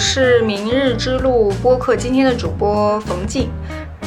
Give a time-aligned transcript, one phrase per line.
[0.00, 3.50] 是明日之路播客今天的主播冯静。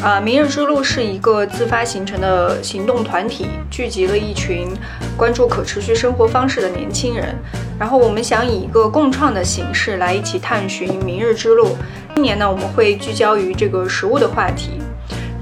[0.02, 4.68] 啊，明日之路是一个自发形成的行动团体，聚集了一群
[5.16, 7.36] 关注可持续生活方式的年轻人。
[7.80, 11.78] 然后我们想以一个共创的形式来一起探寻明日之路。
[12.16, 14.82] 今年呢，我们会聚焦于这个食物的话题。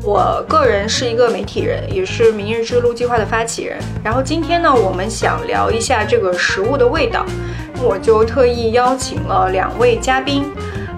[0.03, 3.79] 我个人是一个媒体人，也是明日之路计划的发起人。
[4.03, 7.25] 然后今天呢，我们想聊一下这个食物的味道，
[7.81, 10.45] 我就特意邀请了两位嘉宾，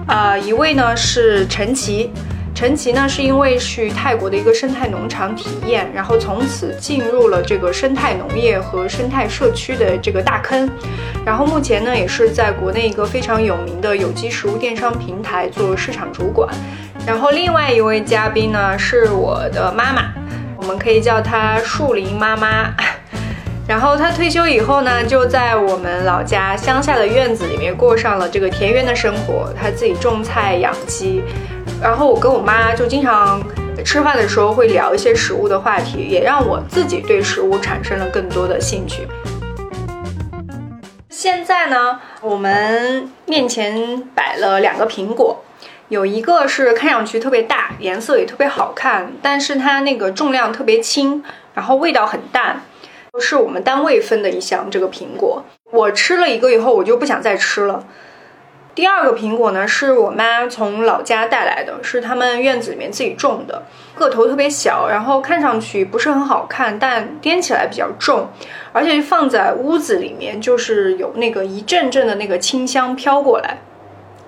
[0.06, 2.12] 啊，一位呢是陈奇。
[2.54, 10.70] 陈奇呢，是因为去泰国的一个生态农场体验，然后从此进入了这个生态农业和生态社区的这个大坑，
[11.26, 16.48] 然后目前呢，也是在国内一个非常有名的有机食物电商平台做市场主管。
[17.04, 20.12] 然后另外一位嘉宾呢，是我的妈妈，
[20.56, 22.72] 我们可以叫她树林妈妈。
[23.66, 31.22] 然后他退休以后呢，就在我们老家乡下的院子里面过上了这个田园的生活，他自己种菜养鸡。
[31.80, 33.42] 然后我跟我妈就经常
[33.82, 39.08] 吃饭的时候会聊一些食物的话题，也让我自己对食物产生了更多的兴趣。
[41.08, 45.42] 现在呢，我们面前摆了两个苹果，
[45.88, 52.62] 有一个是看上去特别大，颜色也特别好看，但是它那个重量特别轻，然后味道很淡，
[53.20, 55.44] 是我们单位分的一箱这个苹果。
[55.72, 57.84] 我吃了一个以后，我就不想再吃了。
[58.74, 63.62] 第二个苹果呢，是我妈从老家带来的，是他们院子里面自己种的，
[63.94, 68.28] 个头特别小，然后看上去不是很好看，但掂起来比较重，
[68.72, 73.58] 而且放在屋子里面就是有那个一阵阵的那个清香飘过来。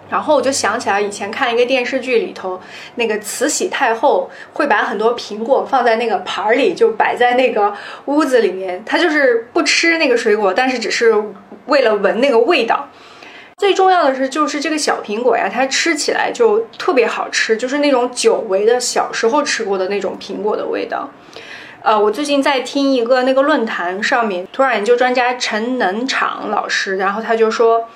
[0.09, 2.61] 然后我就想起来以前看一个电视剧里头，
[2.95, 7.75] 那个慈禧太后会把很多苹果放在那个盘儿里，就摆在那个
[8.07, 11.15] 屋子里面，她就是不吃那个水果，但是只是
[11.67, 12.89] 为了闻那个味道。
[13.59, 21.09] 最重要的是，就是这个小苹果呀，它吃起来就特别好吃，就是那种久违的小时候吃过的那种苹果的味道。
[21.83, 27.89] 呃，我最近在听一个那个论坛上面，土壤研究专家陈能场老师，然后他就说，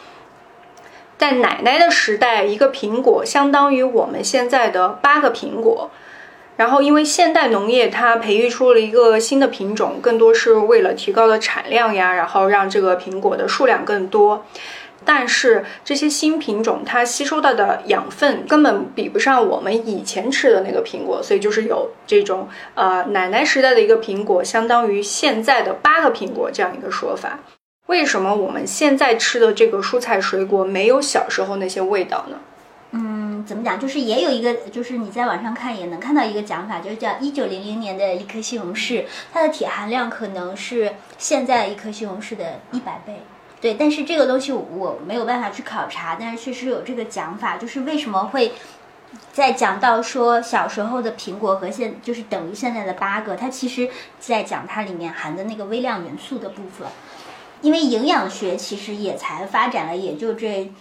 [1.20, 5.91] 在奶奶的时代，一个苹果相当于我们现在的八个苹果。
[6.56, 14.47] 然后，因为现代农业它培育出了一个新的品种，更多是为了提高的产量呀，然后让这个苹果的数量更多。
[15.04, 27.41] 但是这些新品种它吸收到的养分根本比不上我们以前吃的那个苹果，所以就是有这种呃奶奶时代的一个苹果相当于现在的八个苹果这样一个说法。
[27.90, 32.38] 为什么我们现在吃的这个蔬菜水果没有小时候那些味道呢？
[32.92, 33.80] 嗯，怎么讲？
[33.80, 43.22] 就是也有一个，就是你在网上看也能看到一个讲法，就是叫一九零零年的一颗西红柿，它的铁含量可能是现在一颗西红柿的一百倍。
[43.60, 48.52] 对，但是这个东西我没有办法去考察，但是确实有这个讲法，就是为什么会，
[49.32, 53.88] 在讲到说小时候的苹果和现就是等于现在的八个，它其实
[54.20, 56.86] 在讲它里面含的那个微量元素的部分，
[57.62, 60.72] 因为营养学其实也才发展了，也就这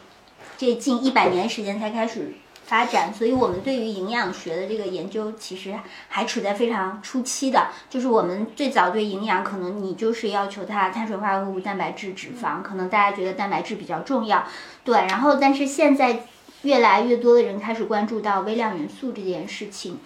[0.57, 2.33] 这近一百年时间才开始。
[2.65, 5.73] 发展，所以我们对于营养学的这个研究其实
[6.07, 7.69] 还处在非常初期的。
[7.89, 14.45] 就是我们最早对营养，可能你就是要求它碳水化合物、蛋白质、脂肪，可能大家觉得蛋白质比较重要，
[14.83, 14.95] 对。
[14.95, 16.27] 然后，但是现在
[16.61, 19.97] 越来越多的人开始关注到微量元素这件事情，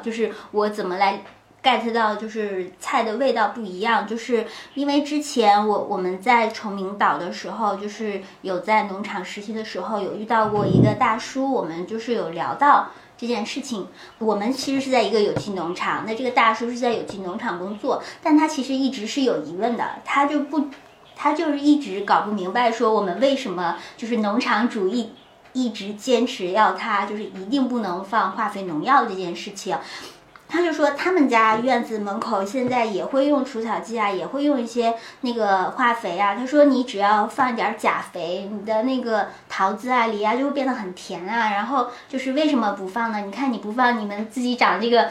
[0.00, 1.24] 就是我怎么来。
[1.62, 13.86] Get 到就是菜的味道不一样，就是因为之前我我们在崇明岛的时候，就是有在农场实习的时候，有遇到过一个大叔，我们就是有聊到这件事情。
[14.18, 20.66] 我们其实是在一个有机农场，那这个大叔是在有机农场工作，但他其实一直是有疑问的，他就不，
[21.14, 25.12] 他就是一直搞不明白，说我们为什么就是农场主义
[25.52, 29.76] 一直坚持要他就是一定不能放化肥农药这件事情。
[30.52, 36.34] 他就说，他们家院子门口现在也会用除草剂啊，也会用一些那个化肥啊。
[36.34, 41.52] 他说，你只要放一点钾肥，你的那个桃子啊、梨啊就会变得很甜啊。
[41.52, 43.20] 然后就是为什么不放呢？
[43.20, 45.08] 你看你不放，你们自己长这个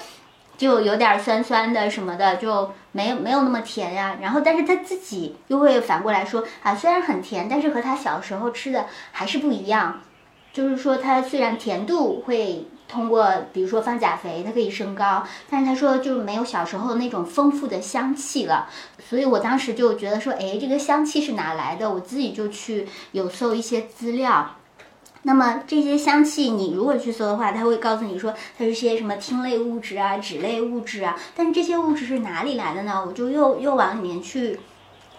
[0.59, 4.17] 就有点酸酸的什么的，就没有没有那么甜呀。
[4.21, 10.01] 然后但是他自己又会反过来说啊，虽然很甜，但是和他小时候吃的还是不一样。
[10.53, 12.67] 就是说，它虽然甜度会。
[12.91, 18.67] 通过比如说放钾肥，它可以升高，但是他说就没有小时候那种丰富的香气了，
[19.09, 21.89] 所以我当时就觉得说，哎，这个香气是哪来的？
[21.89, 24.57] 我自己就去有搜一些资料。
[25.23, 33.03] 那么这些香气，你如果去搜的话，它会告诉你说它是些什么烃类物质啊、酯类物质啊，但是这些物质是哪里来的呢？
[33.07, 34.59] 我就又又往里面去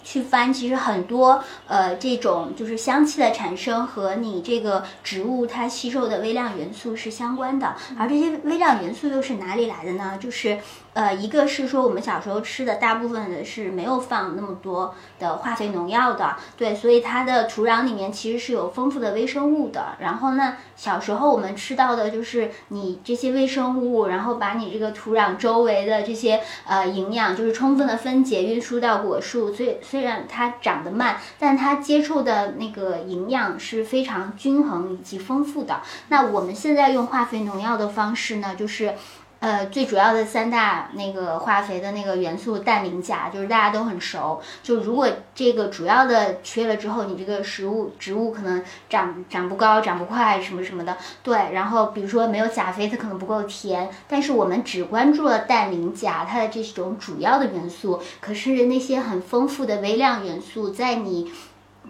[0.05, 10.19] 去翻，其实很多呃这种就是香气的产生和你这个植物它吸收的微量元素是相关的，而这些微量元素又是哪里来的呢？
[10.21, 10.59] 就是
[10.95, 19.97] 呃一个是说我们小时候吃的大部分的是没有放那么多的化肥农药的，对，所以它的土壤里面其实是有丰富的微生物的。
[19.99, 29.77] 然后呢，小时候我们吃到的就是你这些微生物，然后把你这个土壤周围的这些呃营养就是充分的分解运输到果树，所以。
[29.83, 35.83] 虽然它长得慢，但它接触的那个营养是非常均衡以及丰富的。
[36.09, 38.95] 那我们现在用化肥农药的方式呢，就是。
[39.43, 44.41] 呃，最主要的三大那个化肥的那个元素氮、磷、钾，就是大家都很熟。
[44.63, 50.97] 就如果这个主要的缺了之后，你这个食物植物可能长长不高、长不快什么什么的。
[51.25, 53.91] 对，然后比如说没有钾肥，它可能不够甜。
[54.07, 58.01] 但是我们只关注了氮、磷、钾，它的这种主要的元素。
[58.21, 61.33] 可是那些很丰富的微量元素，在你，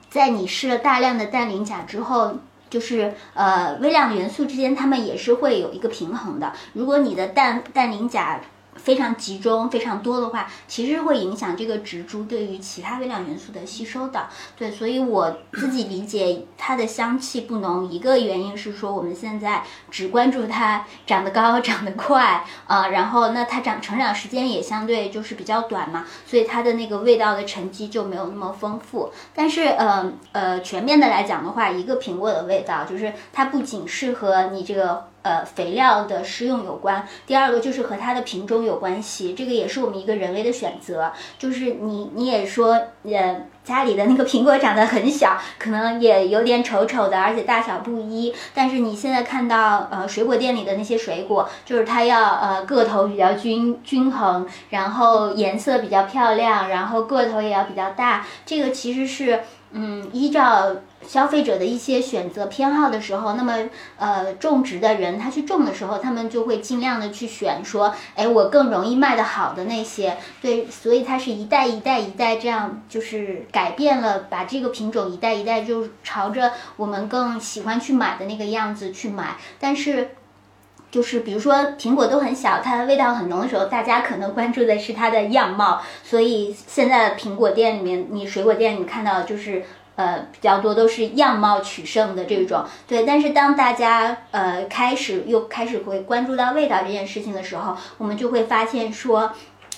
[0.08, 2.36] 在你施了大量的氮、磷、钾之后。
[2.72, 6.54] 就是呃，微量元素之间，它们也是会有一个平衡的。
[6.72, 8.40] 如果你的氮、氮、磷、钾。
[8.76, 14.28] 非常集中、非常多的话，其实会影响这个植株对于其他微量元素的吸收的。
[14.56, 29.12] 对，所以我自己理解它的香气不浓，一个原因是说我们现在只关注它长得高、 长得快啊，然后那它长成长时间也相对就是比较短嘛，所以它的那个味道的沉积就没有那么丰富。
[29.34, 35.11] 但是呃呃，全面的来讲的话，一个苹果的味道就是它不仅适合你这个。
[35.22, 37.06] 呃，肥料的施用有关。
[37.26, 41.12] 第二个就是和它的品种有关系，这个也是我们一个人为的选择。
[41.38, 48.34] 就是你你也说，呃，家里的那个苹果长得很小，可能也有点丑丑的，而且大小不一。
[48.52, 58.26] 但是你现在看到，呃，水果店里的那些水果，就是它要呃个头比较均均衡，然后颜色比较漂亮，然后个头也要比较大。
[58.44, 59.40] 这个其实是。
[59.72, 60.76] 嗯，依照
[61.06, 80.10] 消费者的一些选择偏好的时候，那么呃，种植的人他去种的时候，他们就会尽量的去选说，哎，我更容易卖的好的那些，对，所以它是一代一代一代这样，就是改变了，把这个品种一代一代就朝着我们更喜欢去买的那个样子去买，但是。
[80.92, 85.80] 就是比如说苹果都很小，它的味道很浓的时候，大家可能关注的是它的样貌。
[86.04, 89.64] 所以现在的苹果店里面，你水果店你看到就是
[89.96, 92.64] 呃比较多都是样貌取胜的这种。
[92.86, 99.32] 对，但是当大家呃开始又开始会关注到味道这件事情的时候，我们就会发现说。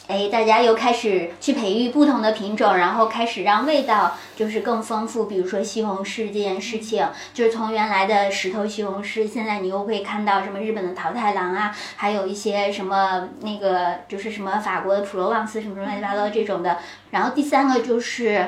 [0.06, 5.24] 哎，大家又开始去培育不同的品种，然后开始让味道就是更丰富。
[5.24, 16.76] 比如说西红柿这件事情，就是从原来的石头西红柿，现在你又会看到什么日本的桃太郎啊，还有一些什么那个就是什么法国的普罗旺斯什么乱七八糟这种的。
[17.10, 18.46] 然后第三个就是，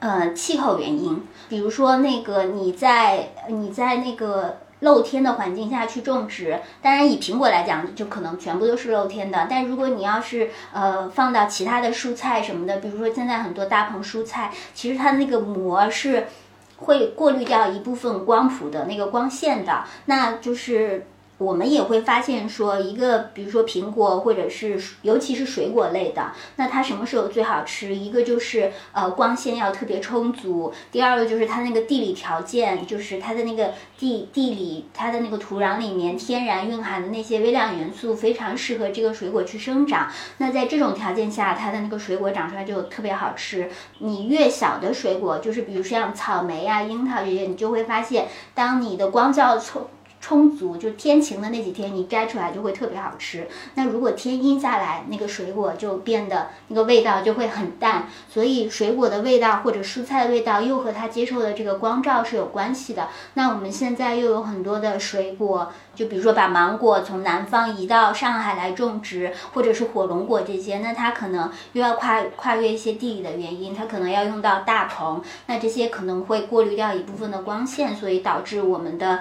[0.00, 4.58] 呃，气候原因，比如说那个你在你在那个。
[4.84, 9.48] 露天的环境下去种植，当然以苹果来讲，就可能全部都是露天的。
[9.50, 16.28] 但如果你要是呃放到其他的蔬菜什么的，比如说现在很多大棚蔬菜，其实它那个膜是
[16.76, 21.06] 会过滤掉一部分光谱的那个光线的，那就是。
[21.38, 27.94] 我们也会发现说，一个比如说苹果，或者是尤其是水果类的，那它什么时候最好吃？
[27.94, 40.08] 一个就是呃光线要特别充足，第二个就是它那个地理条件，就是它的那个地地理，它的那个土壤里面天然蕴含的那些微量元素非常适合这个水果去生长。
[40.38, 43.68] 那在这种条件下，它的那个水果长出来就特别好吃。
[43.98, 49.88] 你越小的水果，就是比如像草莓啊、樱桃这些，你就会发现，当你的光照充。
[50.24, 53.46] 充足就天晴的那几天，你摘出来就会特别好吃。
[53.74, 58.08] 那如果天阴下来，那个水果就变得那个味道就会很淡。
[58.26, 63.08] 所以水果的味道或者蔬菜的味道又和它接受的这个光照是有关系的。
[63.34, 79.20] 那我们现在又有很多的水果，就比如说把芒果从南方移到上海来种植，或者是火龙果这些，那它可能又要跨跨越一些地理的原因，它可能要用到大棚，那这些可能会过滤掉一部分的光线，所以导致我们的。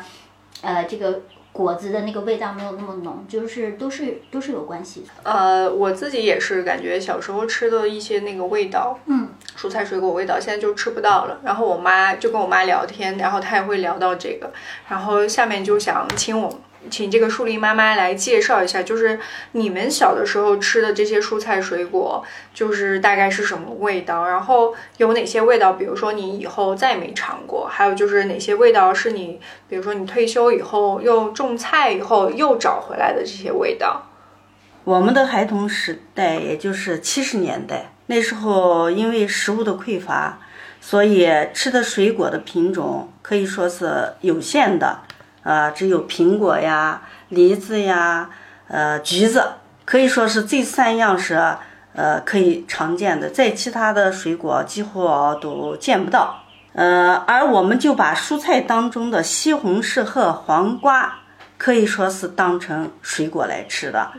[0.64, 5.32] 呃，这个果子的那个味道没有那么浓，就是都是都是有关系的。
[5.32, 11.40] 呃，我自己也是感觉小时候吃的一些那个味道，嗯，蔬菜水果味道，现在就吃不到了。
[11.44, 14.52] 然后我妈就跟我妈聊天，然后她也会聊到这个。
[14.90, 16.60] 然后下面就想请我。
[16.90, 19.20] 请这个树林妈妈来介绍一下，就是
[19.54, 22.24] 你们小的时候吃的这些蔬菜水果，
[22.54, 24.26] 就是大概是什么味道？
[24.26, 25.74] 然后有哪些味道？
[25.74, 34.10] 比如说你以后再没尝过，还有就是哪些味道是你，比如说你退休以后又种菜以后又找回来的这些味道？
[34.84, 40.40] 我们的孩童时代，也就是七十年代，那时候因为食物的匮乏，
[40.82, 45.00] 所以吃的水果的品种可以说是有限的，
[45.44, 48.30] 啊，只有苹果呀、梨子呀、
[48.68, 49.44] 呃橘子，
[49.86, 51.36] 可以说是这三样是
[51.94, 55.08] 呃可以常见的，在其他的水果几乎
[55.42, 56.40] 都见不到。
[56.74, 61.20] 呃，而我们就把蔬菜当中的西红柿和黄瓜，
[61.58, 64.12] 可以说是当成水果来吃的。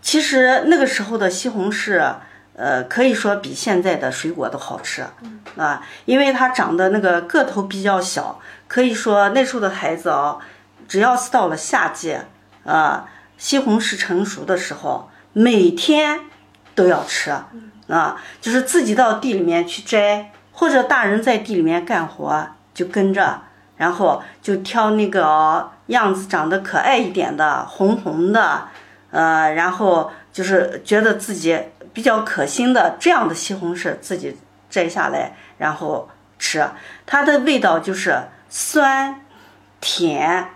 [0.00, 2.14] 其实那个时候的西红柿，
[2.56, 5.04] 呃，可以说比现在的水果都好吃
[5.58, 10.38] 啊，因为它长得那个个头比较小，可以说那时候的孩子啊，
[10.90, 12.18] 只要是到了夏季
[12.64, 16.18] 啊，西红柿成熟的时候，每天
[16.74, 17.30] 都要吃
[17.86, 20.32] 啊，就是自己到地里面去摘。
[20.52, 23.40] 或者大人在地里面干活，就跟着，
[23.76, 28.68] 然后就挑那个样子长得可爱一点的，红红的，
[29.10, 31.58] 呃，然后就是觉得自己
[31.94, 34.36] 比较可心的这样的西红柿，自己
[34.68, 36.68] 摘下来，然后吃。
[37.06, 39.22] 它的味道就是酸、
[39.80, 40.50] 甜，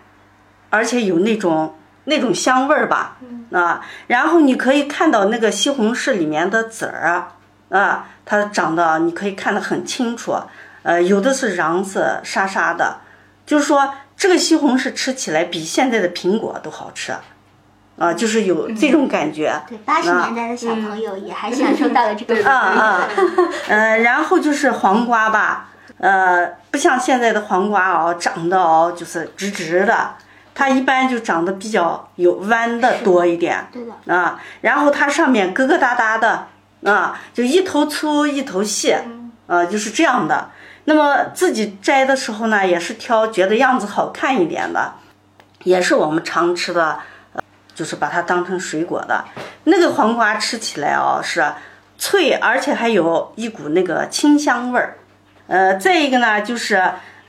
[0.75, 3.19] 而且有那种那种香味儿吧，
[3.53, 7.29] 啊，然后你可以看到那个西红柿里面的籽儿。
[7.71, 10.37] 啊，它长得你可以看得很清楚，
[10.83, 12.99] 呃，有的是瓤子沙沙的，
[13.45, 17.13] 就是说这个西红柿吃起来比现在的苹果都好吃，
[17.99, 19.61] 啊，就是有这种感觉。
[19.67, 22.49] 对，八十年代的小朋友也还享受到了这个。
[22.49, 23.09] 啊啊，
[23.69, 30.11] 嗯，然后就是黄瓜吧，呃，不像现在的黄瓜哦，长得哦就是直直的，
[30.55, 33.67] 它一般就长得比较有弯的多一点。
[33.73, 34.15] 对的。
[34.15, 36.47] 啊，然后它上面疙疙瘩瘩的。
[36.85, 38.95] 啊，就一头粗一头细，
[39.47, 40.51] 啊，就是这样的。
[40.85, 44.93] 那么自己摘的时候呢，也是挑觉得样子好看一点的，
[45.63, 46.99] 也是我们常吃的，
[47.75, 49.25] 就是把它当成水果的。
[49.65, 51.43] 那个黄瓜吃起来哦是
[51.97, 54.99] 脆，而且还有一股那个清香味儿。
[55.47, 56.75] 呃，再一个呢，就是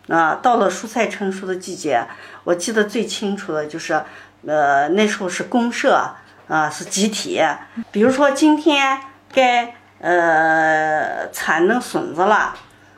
[0.10, 2.06] 啊，到了蔬菜成熟的季节，
[2.46, 4.02] 我记得最清楚的就是，
[4.48, 6.16] 呃，那时候是公社
[6.48, 7.44] 啊，是集体，
[7.92, 9.02] 比如说今天。
[9.34, 12.56] 该呃铲那笋子了，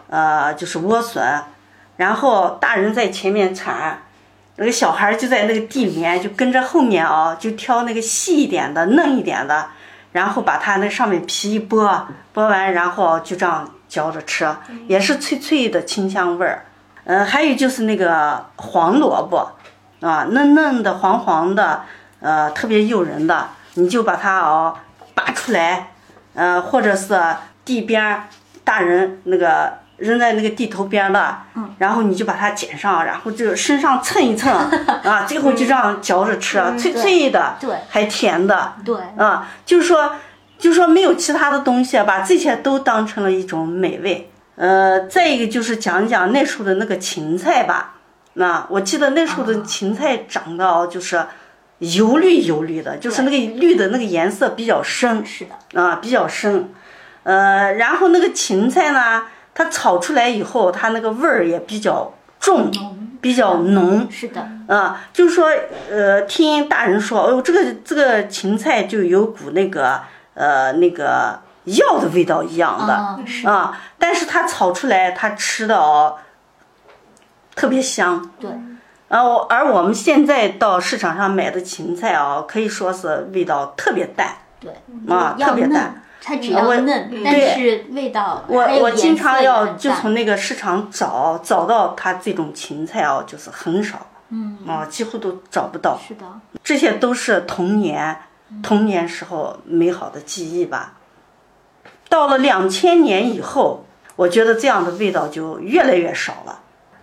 [0.07, 1.41] 呃就是莴笋，
[1.95, 4.03] 然后大人在前面铲，
[4.57, 9.69] 那个小孩就在那个地里面就跟着后面啊，就挑那个细一点的、嫩一点的，
[10.11, 12.03] 然后把它那上面皮一剥，
[12.35, 14.55] 剥完然后就这样嚼着吃，
[14.87, 16.65] 也是脆脆的清香味儿。
[17.07, 19.49] 嗯，还有就是那个黄萝卜，
[20.05, 21.83] 啊嫩嫩的、黄黄的，
[22.19, 24.75] 呃特别诱人的，你就把它哦
[25.15, 25.91] 拔出来。
[26.35, 27.19] 呃，或者是
[27.65, 28.21] 地边
[28.63, 34.53] 大人那个扔在那个地头边的，嗯，然后你就把它捡上，然后就身上蹭一蹭，
[35.03, 40.11] 啊， 最后就这样嚼着吃，脆脆的，对，还甜的，对，啊，就是说，
[40.59, 44.29] 就是说没有其他的东西，把这些都当成了一种美味。
[44.57, 47.95] 呃，再一个就是讲一讲那时候的那个芹菜吧，
[48.33, 51.25] 那我记得那时候的芹菜长得就是。
[51.79, 56.71] 油绿油绿的，就是那个绿的那个颜色比较深，是的啊，比较深。
[57.21, 62.71] 呃，然后那个芹菜呢，它炒出来以后，它那个味儿也比较重，
[63.21, 64.07] 比较浓。
[64.09, 65.51] 是的啊，就是说，
[65.91, 70.01] 呃，听大人说，哦，这个这个芹菜就有股那个
[70.33, 72.93] 呃那个药的味道一样的
[73.49, 76.17] 啊，但是它炒出来，它吃的哦
[77.55, 78.31] 特别香。
[78.39, 78.49] 对。
[79.09, 84.69] 啊，我，而我们现在到市场上买的芹菜啊，可以说是味道特别淡，对，
[85.07, 86.03] 啊，特别淡。
[86.21, 95.97] 它只要嫩，但是味道我我经常要就从那个市场找，找到它这种芹菜哦，就是很少，嗯，啊，几乎都找不到。
[96.05, 96.25] 是的，
[96.61, 98.19] 这些都是童年
[98.61, 100.95] 童年时候美好的记忆吧。
[102.09, 103.85] 到了两千年以后，
[104.15, 106.59] 我觉得这样的味道就越来越少了。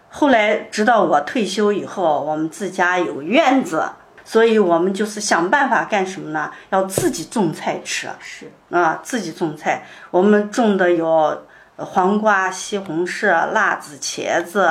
[0.09, 3.85] 后来，直到我退休以后，我们自家有院子，
[4.25, 6.51] 所以我们就是想办法干什么呢？
[6.71, 8.09] 要自己种菜吃。
[8.21, 11.45] 是啊，自己种菜，我们种的有
[11.77, 14.71] 黄瓜、西红柿、辣子、茄子，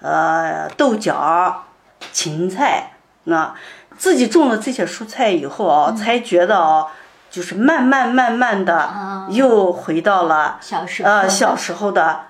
[0.00, 1.64] 呃，豆角、
[2.12, 2.92] 芹菜。
[3.24, 3.54] 那
[3.98, 6.86] 自己种了这些蔬菜以后啊，才觉得哦，
[7.30, 12.22] 就是慢慢慢慢的又回到了小时呃小时候的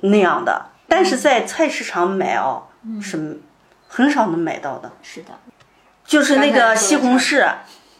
[0.00, 0.66] 那样的。
[0.86, 2.62] 但是在菜市场买哦，
[3.02, 3.40] 是
[3.88, 4.90] 很少能买到的。
[5.02, 5.30] 是的，
[6.04, 7.46] 就是那个西红柿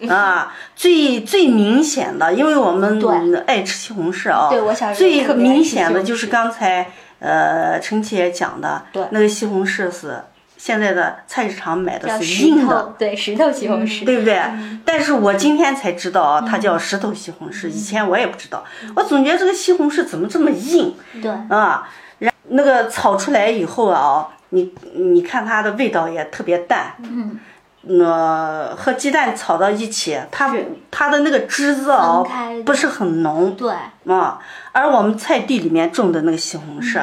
[0.09, 4.49] 啊，最最明显的，因为我们爱吃西红柿啊。
[4.49, 10.23] 对，我小时候最明显的就是刚才呃陈姐讲的，那个西红柿是
[10.59, 14.05] 现在的菜市场买的是硬的，对，石头西红柿。
[14.05, 14.43] 对不对？
[14.85, 18.65] 但是我今天才知道啊，它叫石头西红柿，以前我也不知道。
[18.97, 21.89] 我总觉得这个西红柿怎么这么硬对，啊？
[22.19, 27.39] 然那个炒出来以后啊，你你看它的味道也特别淡，嗯，
[27.83, 30.53] 那和鸡蛋炒到一起，它
[30.91, 32.25] 它的那个汁子啊
[32.67, 33.73] 不是很浓对，
[34.13, 34.41] 啊。
[34.73, 37.01] 而我们菜地里面种的那个西红柿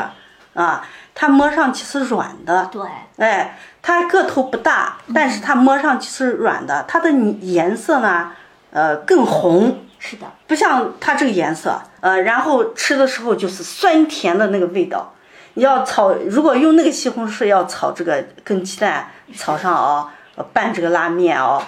[0.54, 0.86] 啊，
[1.16, 2.82] 它摸上去是软的，对，
[3.18, 8.34] 哎，它个头不大，但是它摸上去是软的，它的颜色呢，
[8.72, 15.14] 呃，更红，是的，不像它这个颜色，呃，然后吃的时候就是酸甜的那个味道。
[15.54, 21.66] 你要炒，如果用那个西红柿要炒这个跟鸡蛋炒上啊，呃拌这个拉面啊，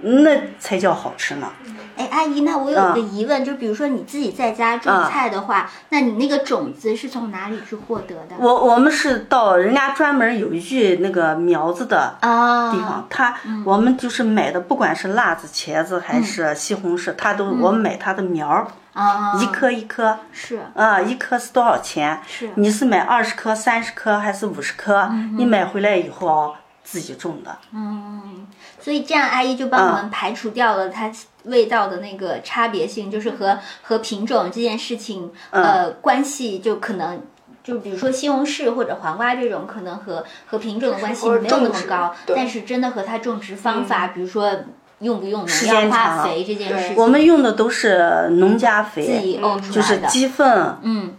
[0.00, 1.50] 那才叫好吃呢。
[1.96, 8.36] 哎，阿姨，那我有啊一个疑问，就比如说你自己在家种菜的话，那你那个种子是从哪里去获得的？
[8.38, 20.60] 我我们是到人家专门有育那个苗子的啊，地方，它我们就是买的，不管是辣子、茄子还是西红柿，它都我们买它的苗儿，啊，一颗一颗，是。
[20.74, 22.20] 啊，一颗是多少钱？
[22.28, 22.50] 是。
[22.54, 25.10] 你是买二十颗、三十颗还是五十颗？
[25.36, 26.52] 你买回来以后啊，
[26.90, 27.58] 自己种的。
[27.72, 28.46] 嗯，
[28.80, 31.12] 所以这样阿姨就帮我们排除掉了它
[31.44, 37.22] 味道的那个差别性，就是和和品种这件事情呃关系就可能。
[37.64, 44.50] 就比如说西红柿或者黄瓜这种，可能和和品种的关系没有那么高，但是真的和它种植方法，比如说
[45.00, 51.14] 用不用农时药、化肥这件事情，我们用的都是农家肥自肥，己沤出来的，就是鸡粪、嗯，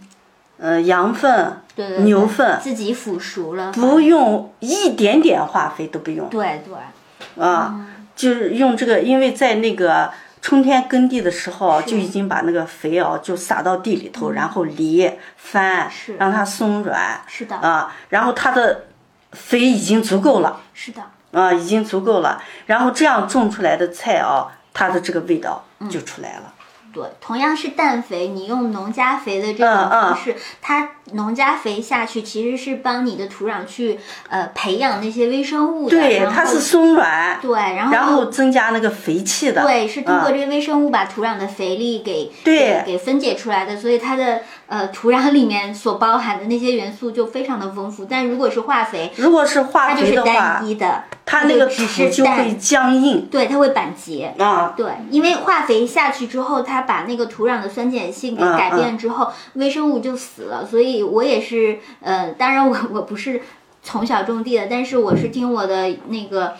[0.60, 10.10] 呃羊粪、对对对牛粪，自己腐熟了，不用一点点化肥都不用对对，啊，就是用这个，因为在那个。
[10.42, 18.86] 春天耕地的时候，就已经把那个肥哦就撒到地里头，然后犁翻，是让它松软是的，啊，然后它的
[19.32, 20.62] 肥已经足够了。
[20.72, 21.02] 是的，
[21.38, 22.42] 啊，已经足够了。
[22.64, 26.54] 然后这样种出来的菜哦，它的这个味道就出来了。
[26.92, 33.98] 对，同样是氮肥，你用农家肥的这种嗯嗯方式，它农家肥下去其实是帮你的土壤去
[34.28, 39.62] 呃培养那些微生物的，对，它是松软，对，然后然后增加那个肥气的。
[39.62, 48.04] 对，是通过啊这个微生物把土壤的肥力给对给给分解出来的，所以它的呃土壤里面所包含的那些元素就非常的丰富。
[48.04, 54.32] 但如果是化肥，如果是化肥它就是单，一的，它那个只土就是氮会僵硬对，它会板结。
[54.38, 54.72] 啊。
[54.76, 60.64] 对，因为化肥下去之后，它把那个土壤的酸碱性给嗯改变之后，微生物就死了。
[60.64, 63.42] 所以我也是，呃，当然我我不是
[63.82, 66.54] 从小种地的，但是我是听我的那个。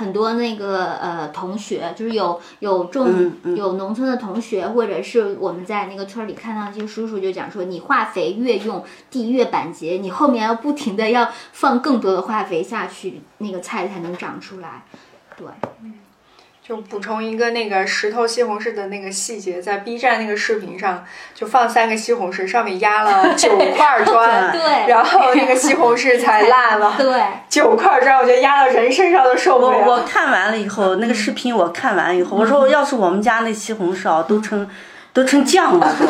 [0.00, 14.84] 很多那个呃同学，就是有有种、嗯嗯有农村的同学，或者是我们在那个村里看到一些叔叔就讲说，你化肥越用地越板结，你后面要不停的要放更多的化肥下去，那个菜才能长出来。
[15.36, 15.46] 对，
[16.70, 21.04] 就补充一个那个石头西红柿的那个细节，在 B 站那个视频上，
[21.34, 26.94] 就放三个西红柿，上面压了 九块砖，对然后那个西红柿才烂了。
[26.96, 30.02] 对，九块砖，我觉得压到人身上都受不我我。
[30.04, 34.70] 看完了以后，那个视频我看完以后，我说要是我们家那西红柿啊，都成
[35.12, 36.06] 都成酱了都。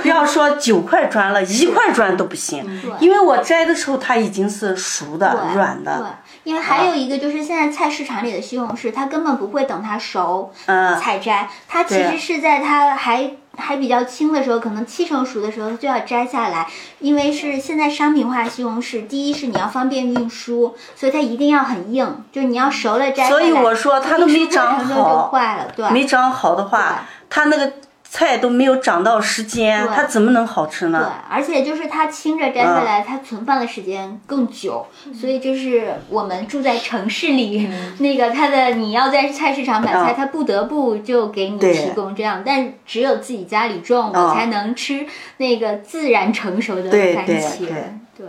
[0.00, 2.64] 不要说九块砖了，一块砖都不行，
[2.98, 6.16] 因为我摘的时候它已经是熟的、软的。
[6.46, 13.32] 对，因为还有一个就是现在菜市场里的西红柿，它根本不会等它熟嗯采摘，它其实是在它还。
[13.58, 16.66] 还比较轻的时候，可能七成熟的时候，就要摘下来，
[16.98, 23.30] 因为是现在商品化西红柿，第一是你要方便运输，所以它一定要很硬，就是你要熟了摘下来。
[23.30, 27.72] 所以我说它都没长好坏了，对，没长好的话，它那个
[28.16, 31.12] 菜都没有长到时间，它怎么能好吃呢？
[31.28, 40.14] 对？，而且就是它青着摘嗯下来，它存放的时间更久，所以就是我们住在城市里，那个它的你要在菜市场买菜，嗯。
[40.16, 44.34] 它不得不就给你提供这样，但只有自己家里种，我嗯。
[44.34, 45.04] 才能吃
[45.36, 47.58] 那个自然成熟的对对番茄。
[47.58, 47.68] 对
[48.16, 48.26] 对。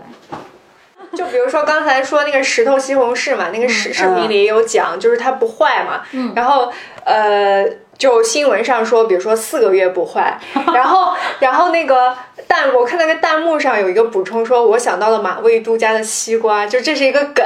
[1.16, 6.02] 就比如说刚才说那个石头西红柿嘛，那个视视频里也有讲，就是它不坏嘛。
[6.12, 6.34] 嗯。
[6.36, 6.70] 然后
[7.06, 7.66] 呃，
[7.98, 10.38] 就新闻上说，比如说四个月不坏，
[10.74, 12.16] 然后然后那个
[12.48, 17.44] 弹，我看那个弹幕上有一个补充说，我想到了马未都家的西瓜，就这是一个梗，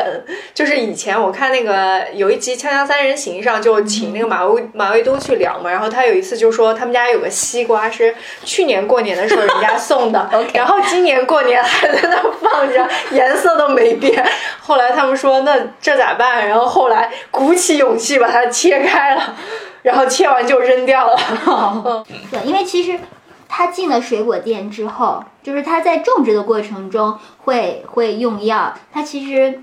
[0.53, 14.23] 就是以前我看那个有一集《锵锵三人行》上就请那个马未马未都去聊嘛，然后他有一次就说他们家有个西瓜是去年过年的时候人家送的 然后今年过年还在那放着，颜色都没变。
[14.59, 16.47] 后来他们说那这咋办？
[16.47, 19.35] 然后后来鼓起勇气把它切开了，
[19.83, 22.05] 然后切完就扔掉了。
[22.31, 22.99] 对，因为其实
[23.47, 29.61] 它进了水果店之后，就是它在种植的过程中会会用药，它其实。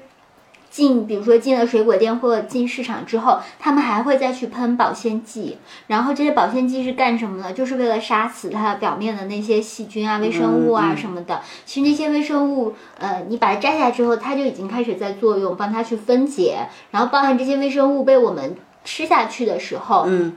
[0.70, 5.57] 进，比如说进了水果店或者进市场之后，他们还会再去喷保鲜剂。
[5.87, 7.52] 然后这些保鲜剂是干什么呢？
[7.54, 11.40] 就是为了杀死它表面的那些细菌啊、微生物啊什么的。
[11.64, 16.59] 其实那些微生物，呃，你把它摘下来之后，它就已经开始在作用，帮它去分解。
[16.90, 18.54] 然后包含这些微生物被我们
[18.88, 20.35] 吃下去的时候，嗯，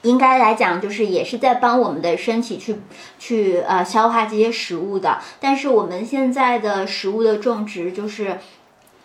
[0.00, 2.76] 应该来讲，就是也是在帮我们的身体去
[3.18, 5.18] 去呃消化这些食物的。
[5.38, 8.38] 但是我们现在的食物的种植，就是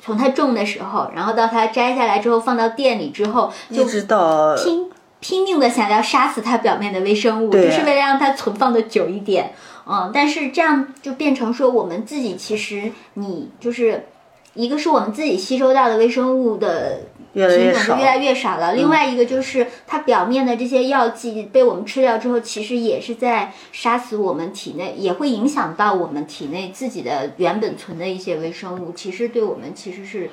[0.02, 9.52] 从它种的时候，然后到它摘下来之后放到店里之后，就一直到拼拼命的想要杀死它表面的微生物，就是为了让它存放的久一点。
[9.86, 14.08] 嗯，但是这样就变成说，我们自己其实你就是
[14.54, 17.02] 一个是我们自己吸收到的微生物的
[17.38, 18.74] 越来越少嗯品种就越来越少了。
[18.74, 28.92] 另外一个就是它表面的这些药剂被我们吃掉之后，其实也是在杀死我们体内，也会影响到我们体内自己的原本存的一些微生物。
[28.92, 30.30] 其实对我们其实是。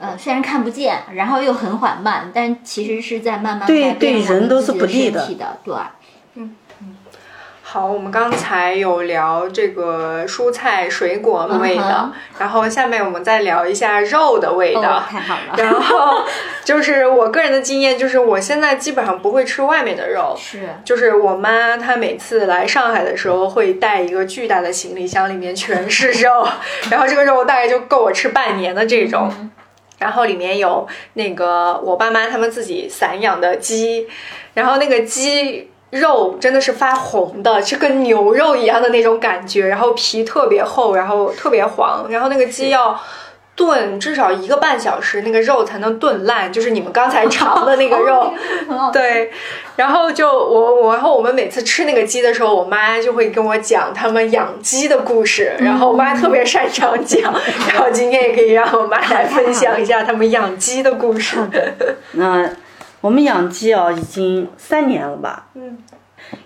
[0.00, 5.74] 呃，虽然看不见，然后又很缓慢，但其实是在慢慢对改变对我们人都是自己的不利的身体的，对。
[7.70, 14.80] 好，我们刚才有聊这个蔬菜水果味的，味道然后下面我们再聊一下肉的味道。
[14.80, 16.24] 哦，太好了， 然后
[16.64, 20.66] 就是我个人的经验，就是我现在基本上不会吃外面的肉，是。
[20.82, 26.48] 就是我妈她每次来上海的时候会带一个巨大的行李箱，里面全是肉，
[26.90, 29.50] 然后这个肉大概就够我吃半年的这种。
[29.98, 34.06] 然后里面有那个我爸妈他们自己散养的鸡，
[34.54, 42.98] 然后那个鸡肉真的是发红的，就跟牛肉一样的那种感觉，然后皮特别厚，然后特别黄，然后那个鸡要
[43.56, 48.32] 炖至少一个半小时，那个肉才能炖烂，就是你们刚才尝的那个 肉。
[48.92, 49.32] 对，
[49.76, 57.22] 然后就我我然后我们每次吃那个鸡的时候，我妈就会跟我讲他们养鸡的故事，然后我妈特别擅长讲，
[57.72, 61.38] 然后今天也可以让我妈来分享一下他们养鸡的故事。
[62.12, 62.48] 那、
[63.00, 65.46] 我们养鸡啊，已经三年了吧？
[65.54, 65.78] 嗯。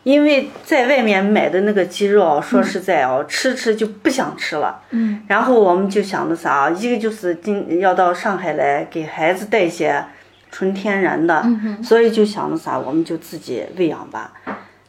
[0.04, 4.80] 因为在外面买的那个鸡肉啊，说实在哦，吃吃就不想吃了。
[4.90, 5.22] 嗯。
[5.26, 10.04] 然后我们就想的啥，一个就是今要到上海来给孩子带一些
[10.50, 11.44] 纯天然的，
[11.82, 14.32] 所以就想的啥，我们就自己喂养吧。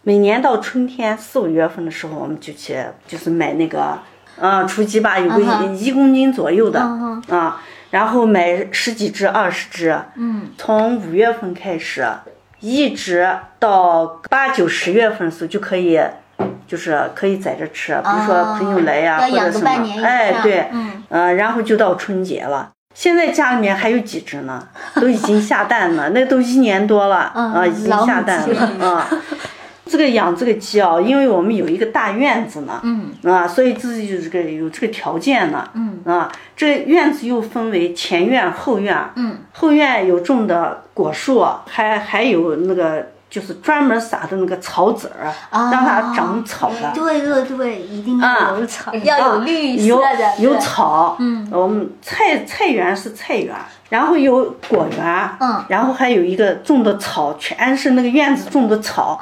[0.04, 3.98] 每年到春天四五月份的时候，我们就去就是买那个，
[4.38, 5.40] 嗯，雏鸡吧，有个
[5.76, 7.62] 一公斤左右的，嗯啊，
[7.94, 12.04] 然后买十几只、二十只，嗯，从五月份开始，
[12.60, 13.30] 一直
[13.60, 16.02] 到八九十月份的时候就可以，
[16.66, 19.70] 就是可以在这吃，比如说朋友来呀、或者什么，
[20.04, 22.72] 哎，对，嗯，呃，然后就到春节了。
[22.96, 29.08] 现在家里面还有几只呢，都已经下蛋了，那都一年多了，嗯啊，已经下蛋了，啊。
[29.86, 33.12] 这个养这个鸡啊，因为我们有一个大院子呢，嗯。
[33.24, 36.00] 啊，所以自己有这个有这个条件呢，嗯。
[36.06, 48.50] 啊，这个院子又分为前院、后院，嗯，后院有种的果树，还还有那个就是专门撒的那个草籽儿，啊让它长草的，对对对，一定啊。
[48.52, 51.48] 要有草，要有绿色有的，有有，草，嗯。
[51.52, 53.54] 我们菜菜园是菜园，
[53.94, 55.64] 然后有果园，嗯。
[55.70, 59.20] 然后还有一个种的草，全是那个院子种的草，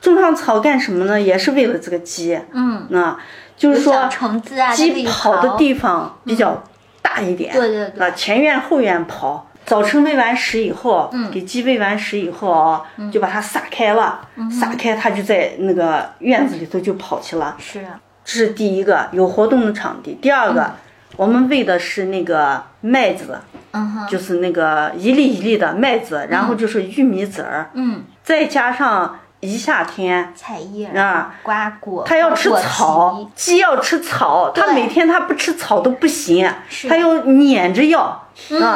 [0.00, 1.20] 种上草干什么呢？
[1.20, 3.16] 也是为了这个鸡，嗯，啊，
[3.56, 6.60] 就是说虫子啊，鸡跑的地方比较
[7.00, 8.04] 大一点，对对对。
[8.04, 9.44] 啊，前院后院跑。
[9.64, 11.30] 早晨喂完食以后，嗯。
[11.30, 17.54] 给鸡喂完食以后啊，就把它撒开了，嗯撒开它就在那个院子里头就跑去了。
[17.60, 17.86] 是，
[18.24, 20.18] 这是第一个有活动的场地。
[20.20, 20.74] 第二个，
[21.18, 23.40] 我们喂的是那个麦子，
[23.72, 36.88] 嗯哼，就是那个一粒一粒的麦子，然后就是玉米籽儿，嗯，再加上一夏天菜叶啊，瓜果，它要吃草皮，鸡要吃草，它每天它不吃草都不行，是。
[36.88, 38.28] 它要撵着要啊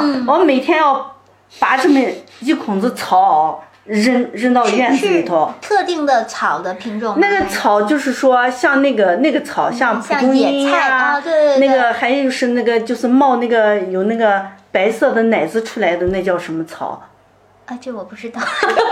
[0.03, 1.15] 嗯，我每天要
[1.61, 2.01] 拔这么
[2.41, 5.53] 一捆子草扔扔到院子里头。
[5.61, 11.67] 特定的草的品种，那个草就是说，像那个那个草，像蒲像公英呀、啊对对对。
[11.67, 17.03] 那个还有是那个就是冒那个有那个白色的奶子出来的，那叫什么草？
[17.67, 18.41] 啊，这我不知道，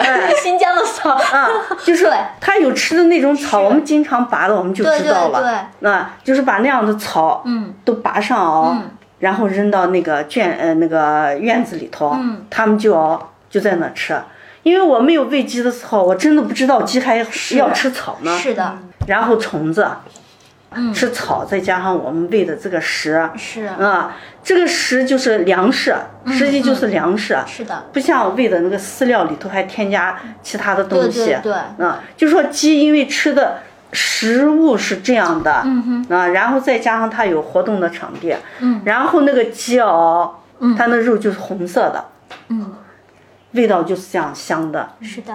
[0.00, 0.32] 哎。
[0.42, 1.10] 新疆的草。
[1.10, 1.48] 啊，
[1.84, 2.14] 就是对。
[2.40, 5.40] 它有吃的那种草，我们经常拔的，我们就知道了。
[5.40, 8.90] 对对那就是把那样的草，嗯，都拔上哦，嗯。
[9.18, 14.18] 然后扔到那个圈呃那个院子里头，嗯，他们就要就在那吃。
[14.62, 17.24] 因为我没有喂鸡的时候，我真的不知道鸡还要
[17.70, 18.38] 吃草呢。
[18.38, 19.86] 是的，然后虫子，
[20.72, 20.92] 嗯。
[20.92, 23.64] 吃草，再加上我们喂的这个食，是。
[23.64, 25.94] 啊，这个食就是粮食，
[26.26, 31.26] 实际就是粮食，是的，不像喂的那个饲料里头还添加其他的东西。
[31.26, 31.86] 对对对。
[31.86, 33.60] 啊，就说鸡因为吃的
[33.92, 40.36] 食物是这样的，嗯啊，然后再加上它有活动的场地，嗯，然后那个鸡哦，
[40.78, 42.04] 它那肉就是红色的，
[42.48, 42.72] 嗯，
[43.52, 44.88] 味道就是这样香的。
[45.00, 45.34] 是的，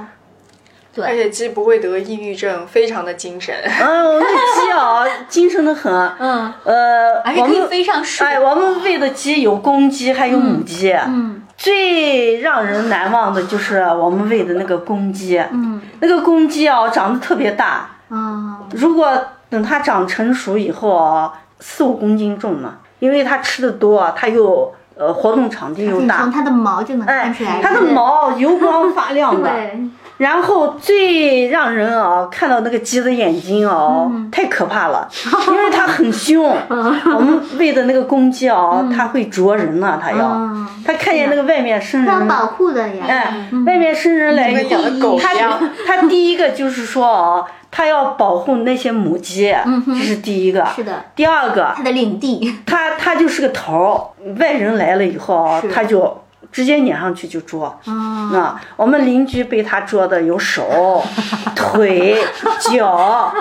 [1.03, 3.53] 而且鸡不会得抑郁症，非常的精神。
[3.63, 5.91] 嗯，那鸡啊， 精神的很。
[6.19, 8.23] 嗯，呃，而且可以我们飞上树。
[8.23, 10.91] 哎，我们喂的鸡有公鸡，还有母鸡。
[10.93, 15.37] 嗯最让人难忘的就是我们喂的那个公鸡。
[15.37, 17.89] 嗯那个公鸡啊，长得特别大。
[18.09, 19.09] 嗯如果
[19.49, 26.31] 等它长成熟以后啊，四五公斤重呢，因为它吃的多，它又呃活动场地又大从。
[26.31, 29.49] 它的毛就能看哎出来，，它的毛油光发亮的。
[29.51, 29.79] 对，
[30.17, 34.29] 然后最让人啊看到那个鸡的眼睛啊，嗯。
[34.31, 35.07] 太可怕了，
[35.47, 36.43] 因为它很凶。
[36.69, 40.67] 我们喂的那个公鸡啊，它会啄人呢、它要，嗯。
[40.85, 43.05] 它看见那个外面生人，要保护的呀。
[43.07, 49.55] 哎，外面生人来以后跟养的狗它样 它第一个就是说啊，它要保护那些母鸡，
[49.87, 50.65] 这是第一个。
[50.75, 52.55] 是的，第二个，它的领地。
[52.65, 57.79] 它它就是个头儿，外人来了以后啊是，它就直接撵上去就捉。
[57.85, 61.03] 嗯啊，我们邻居被他捉的有手、
[61.55, 62.17] 腿、
[62.59, 63.33] 脚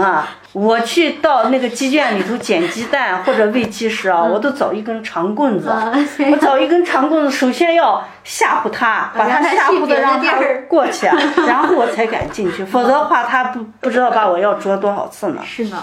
[0.00, 0.28] 啊。
[0.52, 5.92] 我去到那个鸡圈里头捡鸡蛋或者喂鸡时啊，我都找一根长棍子，啊
[6.30, 10.36] 我找一根长棍子，首先要吓唬他，把他吓唬的让他
[10.68, 11.06] 过去，
[11.48, 15.42] 然后我才敢进去，否则的话他不不知道把我要捉多少次呢。
[15.44, 15.82] 是呢，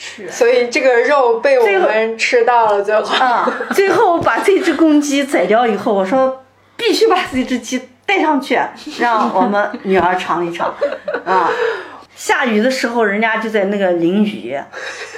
[0.00, 0.30] 是。
[0.30, 3.16] 所以这个肉被我们吃到了，最后。
[3.16, 6.42] 啊，最后把这只公鸡宰掉以后，我说
[6.76, 8.58] 必须把这只鸡带上去，
[8.98, 10.74] 让我们女儿尝一尝。
[11.26, 11.50] 啊，
[12.20, 14.54] 下雨的时候，人家就在那个淋雨，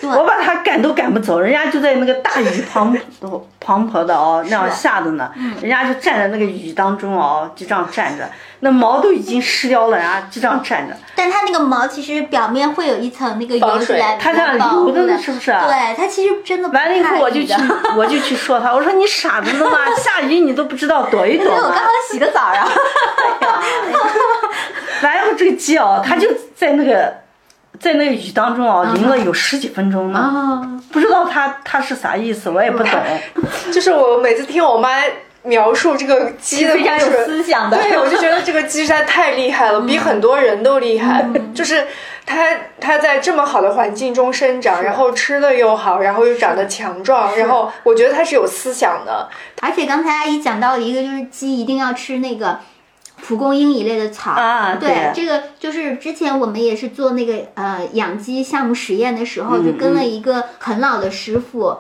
[0.03, 5.29] 我把他赶都赶不走，人家就在那个大雨滂沱滂沱的哦，那样下的呢，
[5.61, 10.97] 人家就站在那个雨当中哦，就这样站着，那毛都已经湿掉了，然后就这样站着。
[11.17, 15.51] 但它那个毛其实表面会有一层那个油防水脂来它这样流的呢，是不是？
[15.51, 17.53] 对，它其实真的完了以后，我就去
[17.97, 19.79] 我就去说他，我说你傻子了吗？
[19.99, 21.79] 下雨你都不知道躲一躲吗因为我刚？
[21.81, 22.69] 刚洗个澡啊。
[25.03, 27.13] 完了以后，这个鸡哦，它就在那个
[27.79, 32.91] 在那个雨当中哦，淋了有十几分钟呢，啊，不知道它它是啥意思，我也不懂。
[33.73, 34.91] 就是我每次听我妈
[35.43, 37.77] 描述这个鸡的故非常有事，思想的。
[37.77, 41.29] 对，我就觉得这个鸡实在太厉害了，比很多人都厉害。
[41.53, 41.85] 就是
[42.25, 42.47] 它，
[42.79, 49.29] 它在这么好的环境中生长，然后吃的又好，然后又长得强壮，然后我觉得它是有思想的。
[49.61, 52.61] 而且刚才阿姨讲到一个，就是鸡一定要吃那个
[53.25, 61.77] 蒲公英一类的草啊对，对这个就是之前我们也是做那个呃养鸡项目实验的时候，就跟了一个很老的师傅。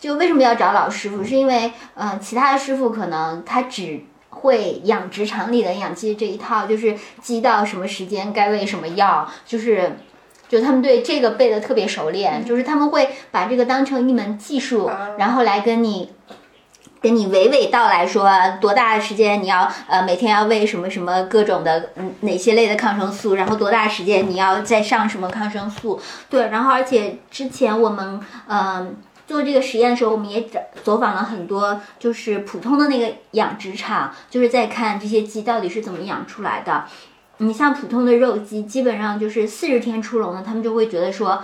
[0.00, 1.22] 就为什么要找老师傅？
[1.22, 9.96] 是因为呃，其他的师傅可能他只会养殖场里的养鸡这一套，就是鸡到什么时间该喂什么药，就是。
[10.48, 16.12] 就他们对这个背的特别熟练，就是他们会把这个当成一门技术，然后来跟你
[17.00, 18.30] 跟你娓娓道来说
[18.60, 28.96] 多大的时间你要呃每天要喂什么什么各种的嗯哪些类的抗生素，然后多大时间你要再上什么抗生素，对，然后而且之前我们嗯。
[29.28, 36.84] 做这个实验的时候，我们也走走访了很多，就是普通的那个养殖场，就是在看这些鸡到底是怎么养出来的。
[37.38, 41.42] 你像普通的肉鸡，基本上就是四十天出笼的，他们就会觉得说，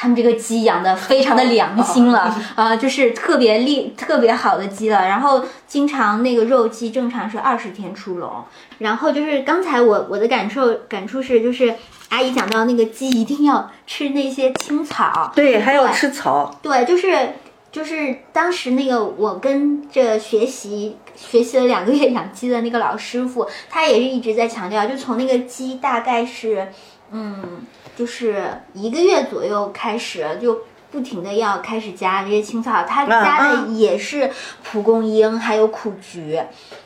[0.00, 5.04] 他们这个鸡养的非常的良心了， 啊，就是特别厉、特别好的鸡了。
[5.04, 8.30] 然后经常那个肉鸡正常是二十天出笼。
[8.78, 11.74] 然后就是刚才我我的感受感触是，就是
[12.10, 16.56] 阿姨讲到那个鸡一定要吃那些青草，对，还要吃草。
[16.62, 17.30] 对，就是
[17.72, 26.68] 就是当时那个我跟着学习学习了两个月养鸡的那个老师傅，他也是一直在强调，就从那个鸡大概是
[27.10, 27.62] 嗯，
[27.96, 30.60] 就是一个月左右开始就。
[30.90, 34.30] 不停的要开始加这些青草，他加的也是
[34.64, 36.40] 蒲公英，还有苦菊。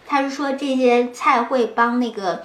[0.08, 2.42] 他是说这些菜会帮那个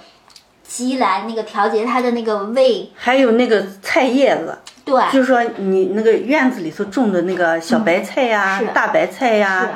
[0.62, 9.68] 鸡来那个调节它的那个胃，还有那个菜叶子，对，就是说你那个院子里头种的那个小白菜呀、大白菜呀，是。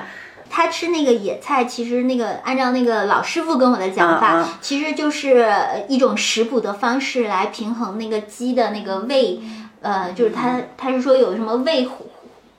[0.55, 4.49] 他吃那个野菜，其实那个按照那个老师傅跟我的讲法，嗯嗯。
[4.61, 5.51] 其实就是
[5.89, 9.41] 一种食补的方式来平衡那个鸡的那个胃，
[9.81, 12.05] 呃，就是他他是说有什么胃火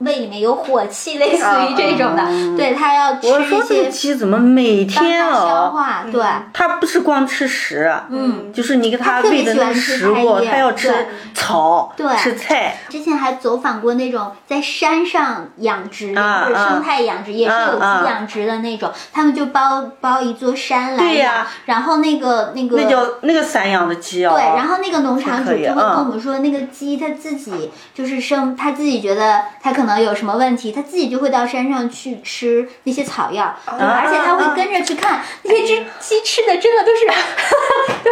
[0.04, 2.24] 胃里面有火气， 类似于这种的，
[2.58, 6.22] 对他要吃一我说这个些鸡怎么每帮天哦消哦，化，对，
[6.54, 24.34] 它不是光吃食，嗯，就是你给它它特别喂的那个喜欢吃食物，菜叶它要吃草，对吃菜，之前还走访过那种在山上养殖的，啊或者生态养殖，也是有啊机养殖的那种，他们就包包一座山来对呀养，然后那个那个那叫那个散养的鸡哦。
[24.36, 26.04] 对，然后那个农场主就会跟嗯。
[26.04, 37.06] 我们说，那个鸡它自己就是生，它自己觉得它可能能有什么问题，它自己就会到山上去吃那些草药，对而且它会跟着去看那些只鸡吃的真的 都是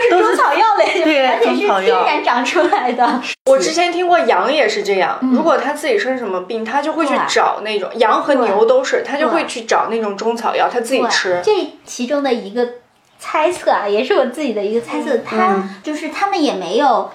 [0.09, 3.21] 都是中草药类，对而且是中草药天然长出来的。
[3.49, 11.41] 我之前听过羊也是这样，如果它自己生什么病，它就会去找那种羊和牛都是，它就会去找那种中草药，它自己吃。
[11.43, 11.51] 这
[11.85, 12.67] 其中的一个
[13.19, 17.11] 猜测啊，也是我自己的一个猜测，他就是他们也没有，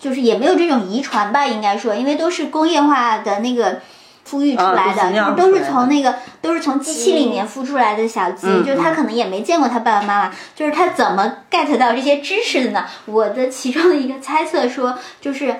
[0.00, 3.80] 就是也没有这种遗传吧，应该说，因为都是工业化的那个。
[4.28, 12.84] 孵育出来的，啊都是从那个都是从机器里面孵出来的小鸡，嗯就是他可能也没见过他爸爸妈妈，就是他怎么 get 到这些知识的呢？
[13.06, 15.54] 我的其中的一个猜测说，就是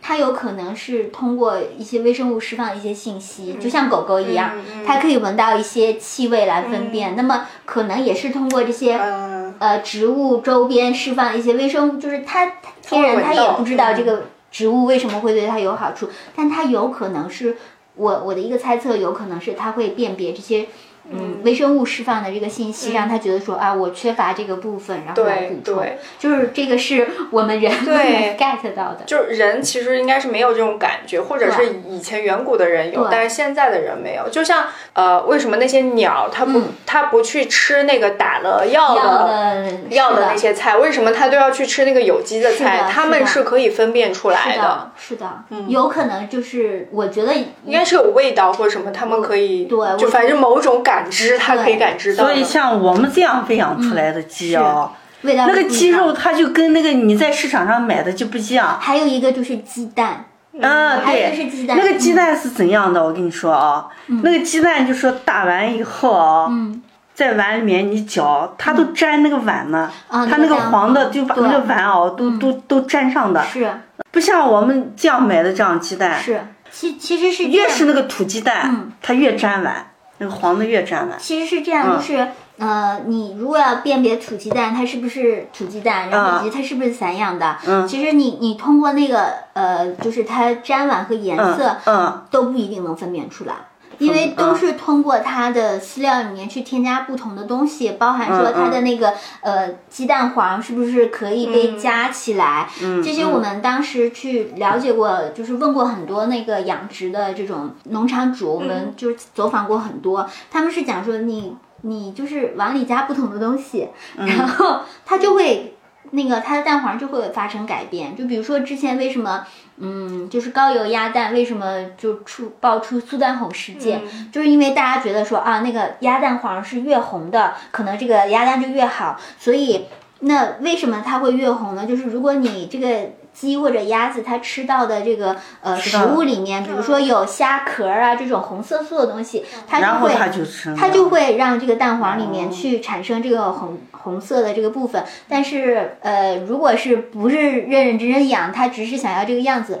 [0.00, 4.52] 它有可能是通过一些微生物释放一些信息，就像狗狗一样，
[4.86, 7.16] 它可以闻到一些气味来分辨。
[7.16, 17.56] 那么可能也是通过这些、嗯，呃植物周边释放一些微生物，就是它天然它也不知道这个植物为什么会对它有好处，但它有可能是
[17.96, 20.66] 我我的一个猜测，有可能是它会辨别这些。
[21.10, 25.76] 嗯，微生物释放的这个信息，让他觉得说啊，我缺乏这个部分，然后来对补充。
[25.76, 28.36] 对，就是这个是我们人对。
[28.38, 29.00] get 到的。
[29.06, 34.28] 就是人其实应该是没有这种感觉，或者是以前远古的人有，但是现在的人没有。
[34.28, 34.64] 就像
[34.94, 36.64] 呃，为什么那些鸟它不、嗯。
[36.86, 42.78] 它不去吃那个打了药的的药的那些菜，为什么它都要去吃那个有机的菜？
[42.78, 42.90] 的是的。
[42.90, 52.30] 他们是可以分辨出来是的，是的，有可能就是我觉得应该是有味道或者什么，他们可以对就反正某种感知，它可以感知到的。
[52.30, 54.90] 所以像我们这样喂养出来的鸡啊，
[55.22, 58.78] 那个鸡肉它就跟那个你在市场上买的就不一样。
[58.80, 60.26] 还有一个就是鸡蛋，
[60.60, 63.02] 啊，还有一对个是鸡蛋，那个鸡蛋是怎样的？
[63.04, 63.86] 我跟你说啊，
[64.22, 66.82] 那个鸡蛋就说打完以后啊，嗯。
[67.14, 73.70] 在碗里面你搅，它都粘那个碗呢，啊它那个黄的就把那个对碗啊都都都粘上的，是。
[74.10, 76.40] 不像我们这样买的这样鸡蛋，是，
[76.72, 79.86] 其其实是越是那个土鸡蛋嗯，它越粘碗，
[80.18, 81.18] 那个黄的越沾碗。
[81.18, 93.54] 其实是这样，嗯就是呃，你如果要辨别土鸡蛋它是不是土鸡蛋，然后以嗯及它是不是散养的，嗯其实你你通过那个呃，就是它粘碗和颜色嗯嗯，都不一定能分辨出来。
[93.98, 102.68] 因为嗯都是通过它的饲料里面去添加不同的东西，包含说它的那个呃鸡蛋黄是不是可以被加起来，
[103.02, 115.76] 这些我们当时去了解过，就是问过很多那个养殖的这种农场主，我们就是走访过很多，他们是讲说你你就是往里加不同的东西，然后它就会
[116.10, 118.16] 那个它的蛋黄就会发生改变。
[118.16, 119.44] 就比如说之前为什么
[119.78, 129.86] 嗯就是高油鸭蛋为什么就出爆出苏丹红事件，就是因为大家觉得说啊那个鸭蛋黄是越红的，可能这个鸭蛋就越好，所以。
[130.20, 131.84] 那为什么它会越红呢？
[131.84, 145.04] 就是如果你这个鸡或者鸭子它吃到的这个呃食物里面，比如说有虾壳啊这种红色素的东西，它就会它就吃它就会让这个蛋黄里面去产生这个红红色的这个部分。
[145.28, 149.80] 但是呃，如果是不是认认真真养，它只是想要这个样子。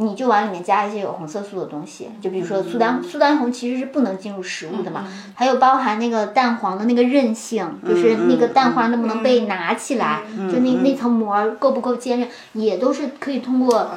[0.00, 13.90] 你就往里面加一些有红色素的东西，就比如说苏丹苏丹红其实是不能进入食物的嘛，还有包含那个蛋黄的那个韧性，就是那个蛋黄能不能被拿起来，就那那层膜够不够坚韧，也都是可以通过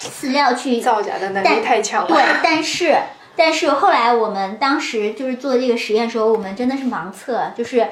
[0.00, 2.08] 饲料去造假的能力太强了。
[2.08, 2.96] 对，但是
[3.36, 7.86] 但是后来我们当时就是做这个实验的时候，我们真的是盲测，就是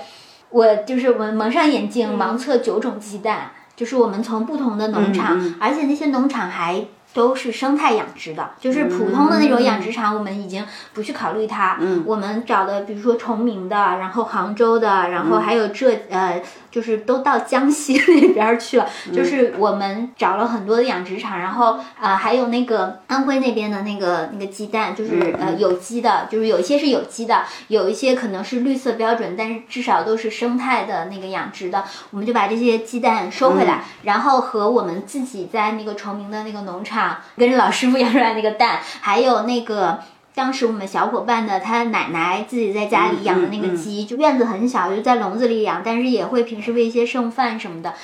[0.50, 6.84] 我就是我蒙上眼睛盲测九种鸡蛋，就是我们从不同的农场，而且那些农场还。
[7.14, 11.78] 都是生态养殖的，就是普通的那种养殖场，我们已经不去考虑它。
[11.80, 16.42] 嗯我们找的，比如说崇明的，然后杭州的，然后还有浙呃，
[16.74, 18.88] 就是都到江西 那边儿去了。
[19.12, 31.84] 就是我们找了很多的养殖场，然后啊、还有那个安徽那边的那个那个鸡蛋，就是呃有机的，就是有一些是有机的，有一些可能是绿色标准，但是至少都是生态的那个养殖的。
[32.10, 40.00] 我们就把这些鸡蛋收回来，然后和我们自己在那个崇明的那个农场跟着老师傅养出来那个蛋，还有那个。
[40.34, 47.94] 当时我们小伙伴的他奶奶自己在家里养的那个鸡，就院子很小，就在笼子里养，但是也会平时喂一些剩饭什么的。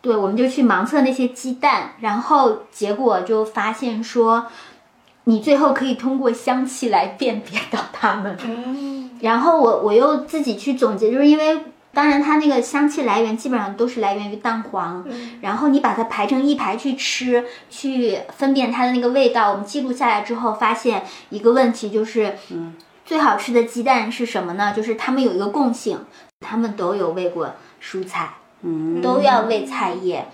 [0.00, 4.46] 对，我们就去盲测那些鸡蛋，然后结果就发现说，
[5.24, 8.38] 你最后可以通过香气来辨别到它们。
[9.20, 11.58] 然后我我又自己去总结，就是因为
[11.94, 15.06] 当然它那个香气来源基本上都是来源于蛋黄，
[15.40, 19.52] 然后你把它排成一排去吃，去分辨它的那个味道。
[19.52, 22.36] 我们记录下来之后，发现一个问题就是，
[23.06, 24.74] 最好吃的鸡蛋是什么呢？
[24.76, 26.00] 就是它们有一个共性，
[26.40, 28.34] 它们都有喂过蔬菜。
[28.66, 30.26] 嗯都要喂菜叶，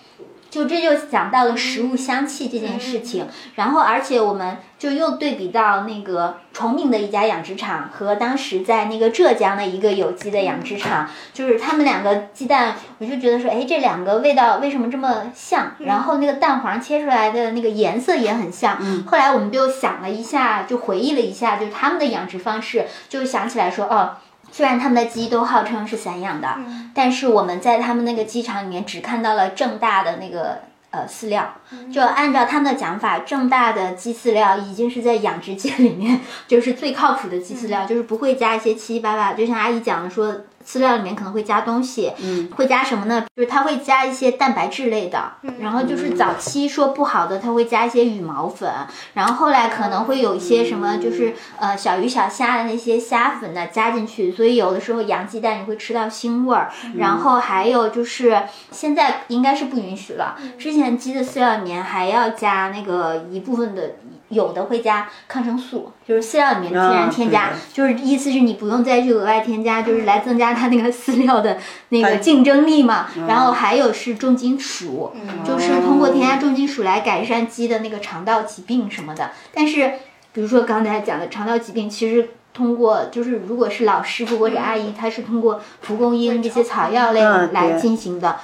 [0.50, 15.72] 就这就讲到了食物香气这件事情，然后而且我们就又对比到那个崇明的一家养殖场和当时在那个浙江的一个有机的养殖场，就是他们两个鸡蛋，我就觉得说，哎，这两个味道为什么这么像？
[15.78, 18.76] 然后那个蛋黄切出来的那个颜色也很像。
[19.06, 24.16] 后来我们就想了一下，就回忆了一下，就是他们的养殖方式，就想起来说，哦。
[24.52, 26.48] 虽然他们的鸡都号称是散养的，
[26.94, 30.58] 但是我们在他们那个鸡场里面只看到了正大的那个
[30.90, 31.54] 呃饲料，
[31.92, 40.36] 就按照他们的讲法，正大的鸡饲料已经是在养殖界里面 就是最靠谱的鸡饲料，就是不会加一些七七八八，就像阿姨讲的说。
[40.70, 43.24] 饲料里面可能会加东西，嗯，会加什么呢？
[43.34, 48.70] 就是它会加一些蛋白质类的，然后就是早期说不好的，它会加一些羽毛粉，
[49.14, 56.70] 然后后来可能会有一些什么，就是呃小鱼小虾的那些虾粉呢加进去，所以有的时候养鸡蛋你会吃到腥味儿。
[56.96, 63.96] 然后还有就是现在应该是不允许了，之前鸡的饲料里面还要加那个一部分的。
[64.30, 71.58] 有的会加抗生素，就是饲料里面天然添加，就是意思是你不用再去额外添加，就是来增加它那个饲料的
[71.90, 73.08] 那个竞争力嘛。
[73.28, 75.12] 然后还有是重金属，
[75.44, 79.30] 就是通过添加重金属来改善鸡的那个肠道疾病什么的。
[79.52, 79.92] 但是，
[80.32, 87.20] 比如说刚才讲的肠道疾病，其实通过就是如果是老师傅或者阿姨，他是通过蒲公英这些草药类
[87.52, 88.36] 来进行的。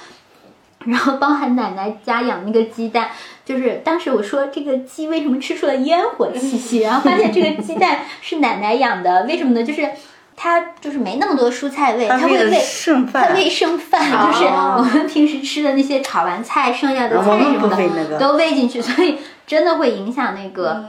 [0.87, 3.09] 然后包含奶奶家养那个鸡蛋，
[3.45, 9.63] 就是当时我说这个鸡为什么吃出了烟火气息，然后发现这个鸡蛋是奶奶养的，为什么呢？
[9.63, 9.87] 就是
[10.35, 17.69] 它就是没那么多蔬菜味，它会喂剩饭，它喂剩饭，就是我们平时吃的那些炒完菜剩下的菜什么
[18.09, 20.85] 的都喂进去，所以真的会影响那个。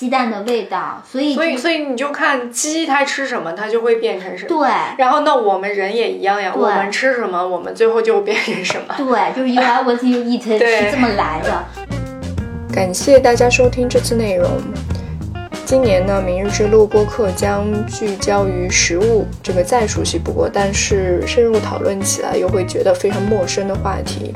[0.00, 4.48] 鸡蛋的味道，所以所以所以你就看鸡它吃什么，它就会变成什么。
[4.48, 4.66] 对。
[4.96, 8.94] 然后那我们人也一样呀，我们吃什么，我们最后就变成什么。
[8.96, 11.62] 对，就是 you are what you eat 是这么来的。
[12.72, 14.48] 感谢大家收听这次内容。
[15.66, 24.34] 今年呢，明日之路播客将聚焦于食物这个再熟悉不过，但是深入讨论起来又会觉得非常陌生的话题。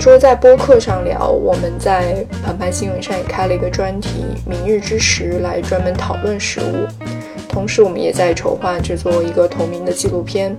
[0.00, 6.86] 除了在播客上聊，我们在澎湃新闻上也开了一个专题《明日之时》，来专门讨论食物。
[7.48, 10.54] 同时，我们也在筹划制作一个同名的纪录片。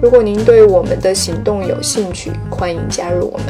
[0.00, 3.46] 如果您对我们的行动有兴趣，欢迎加入我们。